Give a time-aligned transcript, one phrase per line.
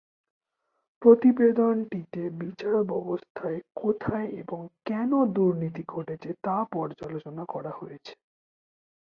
[1.01, 8.13] প্রতিবেদনটিতে বিচার ব্যবস্থায় কোথায় এবং কেন দুর্নীতি ঘটছে তা পর্যালোচনা করা হয়েছে।